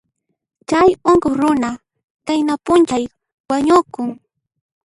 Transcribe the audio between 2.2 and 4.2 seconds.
qayna p'unchay wañukun.